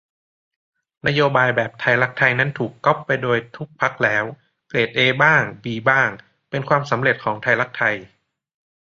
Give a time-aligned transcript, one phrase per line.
[1.07, 4.23] นโยบายแบบไทยรักไทยนั้นถูกก๊อปไปโดยทุกพรรคแล้ว
[4.67, 6.09] เกรดเอบ้าง บีบ้าง
[6.49, 7.95] เป็นความสำเร็จของไทยรักไทย